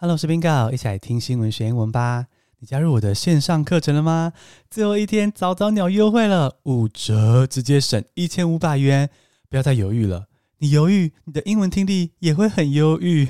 [0.00, 2.26] Hello，我是 Bingo，一起来听新闻学英文吧。
[2.60, 4.32] 你加入我的线上课程了吗？
[4.70, 9.10] 最后一天早早鸟优惠了，五折，直接省一千五百元。
[9.50, 13.26] 不要再犹豫了，你犹豫，你的英文听力也会很忧郁。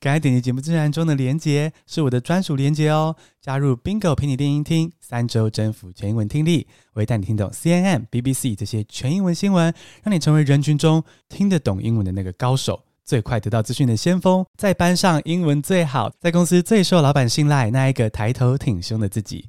[0.00, 3.14] 赶快点击节目资讯中的连接，是我的专属连接哦。
[3.38, 12.84] 加入 Bingo 陪你练英听，三周征服全英文听力，我会带你听懂 CNN、BBC 这些全英文新闻，让你成为人群中听得懂英文的那个高手。
[13.10, 19.48] 最快得到资讯的先锋，在班上英文最好，在公司最受老板信赖，那一个抬头挺胸的自己。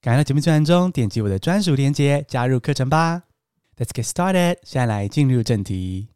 [0.00, 3.24] 赶快在节目宣传中点击我的专属链接，加入课程吧。
[3.76, 6.11] Let's get started，现在来进入正题。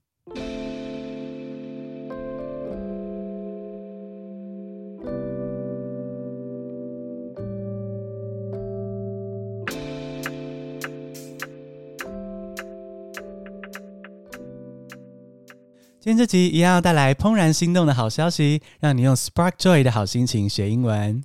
[16.06, 21.24] 今天这集一样要带来怦然心动的好消息，让你用 Spark Joy 的好心情学英文。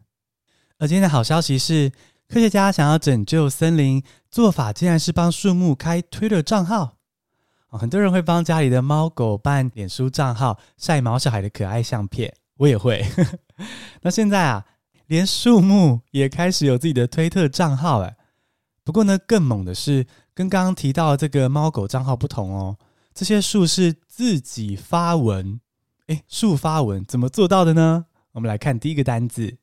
[0.79, 1.91] 而今天的好消息是，
[2.27, 6.97] 科学家想要拯救森林，做法竟然是帮树木开 Twitter 账号。
[7.67, 13.05] 很多人会帮家里的猫狗办脸书账号，晒毛小孩的可爱相片，我也会。
[14.01, 14.65] 那现在啊，
[15.05, 18.13] 连树木也开始有自己的推特账号了。
[18.83, 22.77] 不过呢，更猛的是，跟刚刚提到的这个猫狗账号不同哦。
[23.13, 25.59] 这些树是自己发文，
[26.07, 28.05] 诶，树发文怎么做到的呢？
[28.31, 29.57] 我们来看第一个单字，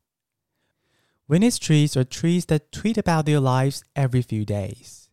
[1.26, 5.06] Witness trees are trees that tweet about their lives every few days.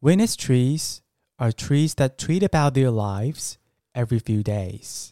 [0.00, 0.98] Witness trees
[1.36, 3.54] are trees that tweet about their lives
[3.94, 5.08] every few days.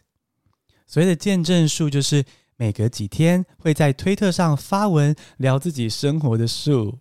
[0.86, 2.24] 所谓的见证树就是。
[2.62, 7.00] 每隔几天会在推特上发文聊自己生活的树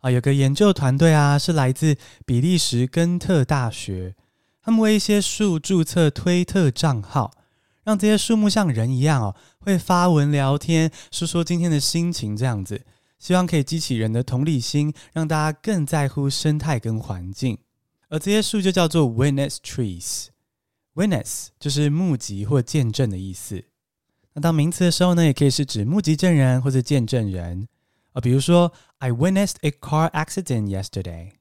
[0.00, 4.16] 啊，有个研究团队啊，是来自比利时根特大学，
[4.60, 7.30] 他们为一些树注册推特账号，
[7.84, 12.84] 让这些树木像人一样哦，会发文聊天，说说今天的心情这样子，
[13.20, 17.56] 希望可以激起人的同理心，让大家更在乎生态跟环境。
[18.08, 23.66] 而这些树就叫做 witness trees，witness 就是目击或见证的意思。
[24.32, 27.66] 那当名词的时候呢，也可以是指目击证人或者见证人
[28.12, 28.20] 啊。
[28.20, 31.32] 比如说，I witnessed a car accident yesterday。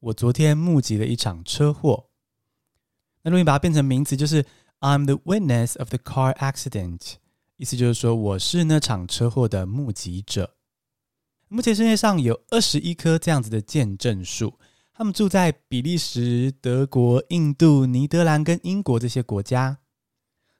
[0.00, 2.10] 我昨天目击了一场车祸。
[3.22, 4.44] 那如果你把它变成名词，就是
[4.80, 7.14] I'm the witness of the car accident。
[7.56, 10.54] 意思就是说，我是那场车祸的目击者。
[11.48, 14.58] 目前世界上有二十一棵这样子的见证树，
[14.92, 19.78] 他们住在比利时、德国、印度、尼德兰跟英国这些国家。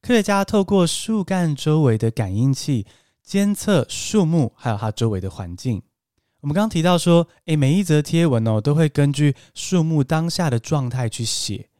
[0.00, 2.86] 科学家透过树干周围的感应器
[3.24, 5.82] 监测树木还有它周围的环境。
[6.42, 11.70] 我们刚刚提到说，诶，每一则贴文哦都会根据树木当下的状态去写。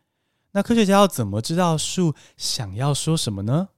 [0.51, 3.69] 那科学家要怎么知道树想要说什么呢？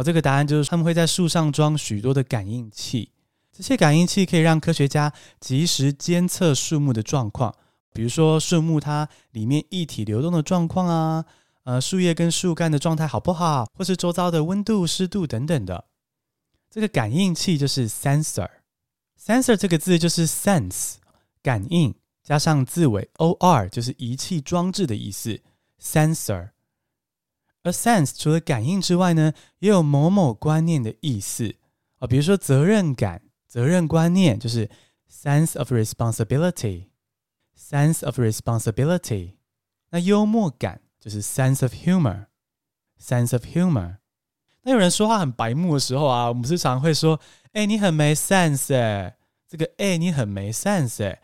[0.00, 3.10] 哦，这个答案就是他们会在树上装许多的感应器，
[3.52, 7.54] 这些感应器可以让科学家及时监测树木的状况，
[7.92, 11.26] 比如说树木它里面液体流动的状况啊，
[11.64, 15.84] 呃，树叶跟树干的状态好不好，或是周遭的温度、湿度等等的。
[16.70, 20.94] 这个感应器就是 sensor，sensor 这个字就是 sense
[21.42, 21.94] 感应
[22.24, 25.38] 加上字尾 or 就是仪器装置的意思
[25.78, 26.48] ，sensor。
[27.62, 31.56] 而 sense 除了感应之外呢，也有某某观念的意思
[31.98, 34.70] 啊，比如说责任感、责任观念，就是
[35.10, 39.34] sense of responsibility，sense of responsibility。
[39.90, 43.96] 那幽默感就是 sense of humor，sense of humor。
[44.62, 47.20] 那有人说话很白目的时候啊，我们时常会说
[47.52, 49.16] ：“哎，你很没 sense 哎，
[49.48, 51.20] 这个哎，你很没 sense 哎。”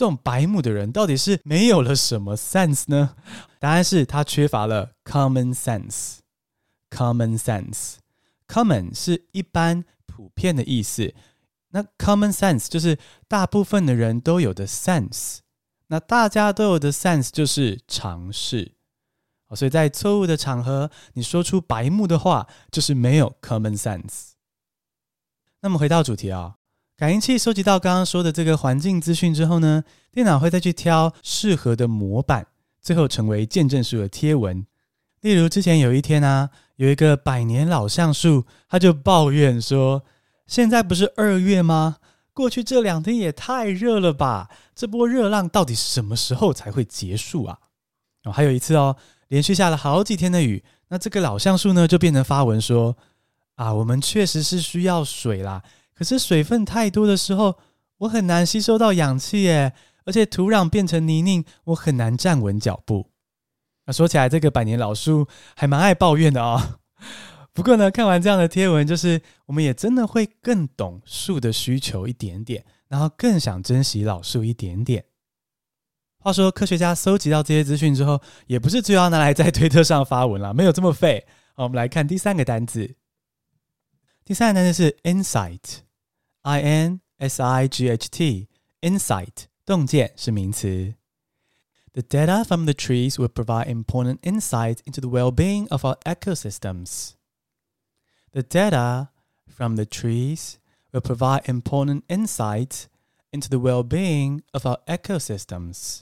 [0.00, 3.16] 这种白目的人到底是没有了什么 sense 呢？
[3.58, 6.20] 答案是他缺乏了 common sense。
[6.88, 11.12] common sense，common 是一般、普遍的意思。
[11.72, 12.98] 那 common sense 就是
[13.28, 15.40] 大部分的人都有的 sense。
[15.88, 18.72] 那大家都有的 sense 就是常识。
[19.54, 24.30] 所以在错误的场合，你说出白目的话，就是没有 common sense。
[25.60, 26.56] 那么回到主题啊，
[27.00, 29.82] 感应器收集到刚刚说的这个环境资讯之后呢，
[30.12, 32.46] 电脑会再去挑适合的模板，
[32.78, 34.66] 最后成为见证树的贴文。
[35.22, 40.02] 例如之前有一天啊，有一个百年老橡树，他就抱怨说
[40.46, 41.96] ：“现在不是二月吗？
[42.34, 44.50] 过去这两天也太热了吧！
[44.74, 47.58] 这波热浪到底什么时候才会结束啊？”
[48.24, 48.94] 哦，还有一次哦。
[49.28, 52.94] 连续下了好几天的雨，那这个老橡树呢，就变成发文说
[53.56, 55.62] ：“啊，我们确实是需要水啦，
[56.00, 57.58] 可是水分太多的时候，
[57.98, 59.74] 我很难吸收到氧气耶，
[60.06, 63.10] 而且土壤变成泥泞，我很难站稳脚步。”
[63.84, 66.78] 那说起来，这个百年老树还蛮爱抱怨的哦。
[67.52, 75.04] 不过呢，看完这样的贴文，就是我们也真的会更懂树的需求一点点，然后更想珍惜老树一点点。
[76.20, 81.26] 话说，科学家搜集到这些资讯之后，也不是只要拿来在推特上发文了，没有这么废。
[81.54, 82.96] 好，我们来看第三个单字。
[84.24, 85.58] 第三个单字是 insight
[86.43, 90.95] insight，i n s i g h t，insight，洞见是名词。
[91.93, 97.11] The data from the trees will provide important insights into the well-being of our ecosystems.
[98.31, 99.09] The data
[99.47, 100.55] from the trees
[100.91, 102.87] will provide important insights
[103.31, 106.01] into the well-being of our ecosystems.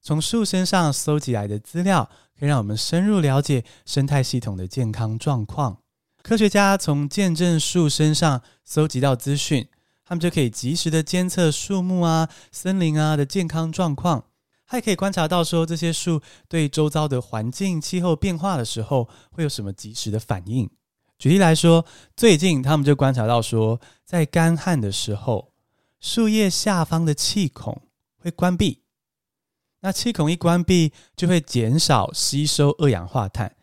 [0.00, 2.08] 从树身上搜集来的资料，
[2.38, 5.82] 可以让我们深入了解生态系统的健康状况。
[6.25, 9.69] 科学家从见证树身上搜集到资讯，
[10.03, 14.25] 他们就可以及时的监测树木啊、森林啊的健康状况，
[14.65, 20.67] 还可以观察到说这些树对周遭的环境气候变化的时候会有什么及时的反应。
[21.19, 21.85] 举例来说，
[22.17, 25.53] 最近他们就观察到说，在干旱的时候，
[25.99, 27.83] 树叶下方的气孔
[28.17, 28.81] 会关闭。
[29.81, 33.55] 那气孔一关闭，就会减少吸收二氧化碳。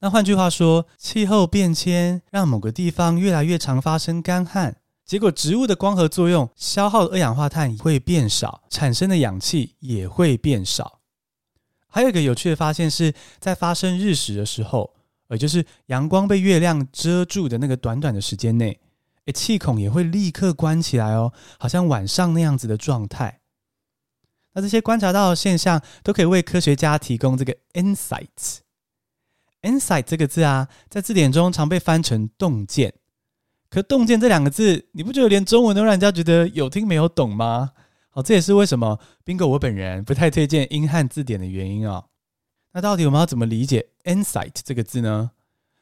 [0.00, 11.00] 那换句话说，气候变迁让某个地方越来越常发生干旱，结果植物的光合作用消耗的二氧化碳会变少，产生的氧气也会变少。
[11.88, 14.94] 还有一个有趣的发现是，在发生日食的时候，
[15.30, 18.78] 也就是阳光被月亮遮住的那个短短的时间内，
[19.24, 23.40] 诶，气孔也会立刻关起来哦，好像晚上那样子的状态。
[24.52, 28.58] 那这些观察到的现象都可以为科学家提供这个 insights。
[29.62, 32.94] Insight 这个字啊，在字典中常被翻成洞见。
[33.70, 37.72] 可洞见这两个字，你不觉得连中文都让人家觉得有听没有懂吗？
[38.10, 42.06] 好，这也是为什么 Bingo 我本人不太推荐英汉字典的原因哦。
[42.72, 45.32] 那到底我们要怎么理解 insight 这个字呢？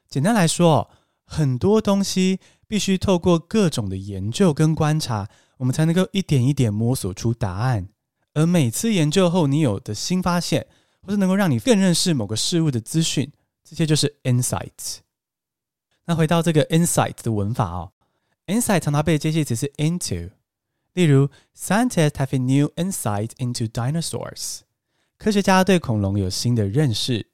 [0.08, 0.90] 简单来说，
[1.24, 7.88] 很多东西必须透过各种的研究跟观察，我们才能够一点一点摸索出答案。
[8.34, 10.66] 而每次研究后，你有的新发现，
[11.02, 13.32] 或是能够让你更认识某个事物的资讯，
[13.65, 14.97] 这些就是 insights。
[16.05, 17.93] 那回到这个 insight 的文法哦，
[18.47, 20.31] insight 常常被接系词是 into。
[20.93, 24.61] 例如，scientists have a new insight into dinosaurs。
[25.17, 27.27] 科学家对恐龙有新的认识。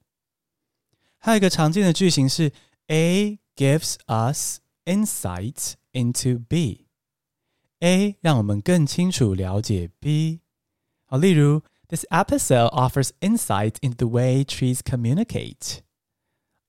[1.18, 2.52] 还有一个常见的句型是
[2.88, 10.42] A gives us insights into B。A 让我们更清楚了解 B。
[11.06, 15.80] 好，例如，This episode offers insight into the way trees communicate。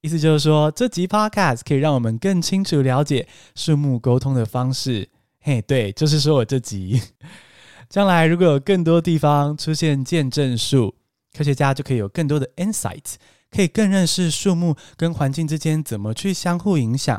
[0.03, 5.07] 意思就是说，这集 Podcast 可以让我们更清楚了解树木沟通的方式。
[5.39, 7.01] 嘿，对，就是说我这集，
[7.87, 10.93] 将来如果有更多地方出现见证树，
[11.31, 13.13] 科学家就可以有更多的 insight，
[13.49, 17.15] 可以更认识树木跟环境之间怎么去相互影响。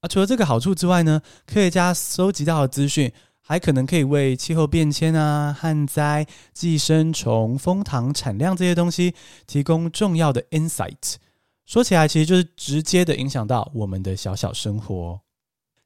[0.00, 3.12] 啊除了这个好处之外呢，科学家收集到的资讯。
[3.44, 6.24] 还可能可以为气候变迁啊、旱灾、
[6.54, 9.14] 寄生虫、蜂糖产量这些东西
[9.48, 11.16] 提供重要的 insight。
[11.64, 15.20] 说起来，其实就是直接的影响到我们的小小生活。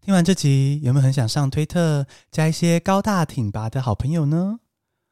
[0.02, 4.61] 听完这集，有没有很想上推特加一些高大挺拔的好朋友呢？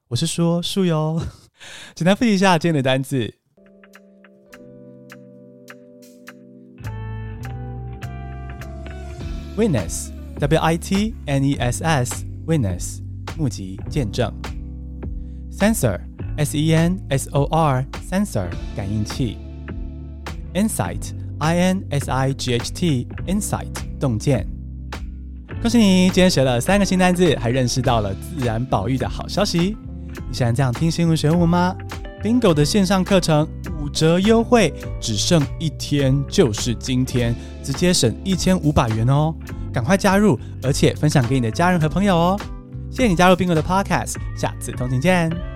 [0.08, 1.20] 我是说树哟。
[1.94, 3.34] 简单复习一下今天的单字
[9.56, 12.24] ：witness，w i t n e s s。
[12.46, 13.00] Witness
[13.38, 14.30] 目击见证
[15.50, 15.98] ，Sensor
[16.36, 19.38] S E N S O R Sensor 感应器
[20.54, 23.68] ，Insight I N S I G H T Insight
[24.00, 24.46] 洞见。
[25.60, 29.76] 恭喜你，今天学了三个新单字，还认识到了自然保育的好消息。
[30.28, 31.74] 你喜欢这样听新闻学物吗
[32.22, 33.48] ？Bingo 的线上课程
[33.80, 39.34] 五折优惠，只剩一天，就是今天，直接省一千五百元哦。
[39.72, 42.40] 赶快加入，而且分享给你的家人和朋友哦！
[42.90, 45.53] 谢谢你加入 Bingo 的 Podcast，下次通勤见。